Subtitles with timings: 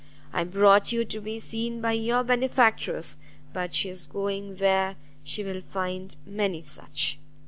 [0.33, 3.19] I brought you to be seen by your benefactress,
[3.53, 7.19] but she is going where she will find many such."